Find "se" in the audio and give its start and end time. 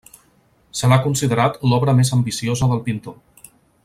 0.79-0.87